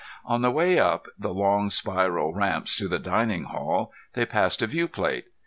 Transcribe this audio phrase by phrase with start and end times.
[0.25, 4.67] On the way up the long spiral ramps to the dining hall, they passed a
[4.67, 5.25] viewplate.